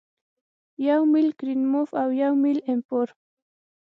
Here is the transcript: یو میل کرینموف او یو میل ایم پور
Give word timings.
یو 0.87 1.01
میل 1.11 1.29
کرینموف 1.39 1.89
او 2.01 2.09
یو 2.23 2.33
میل 2.43 2.59
ایم 2.67 2.79
پور 2.87 3.07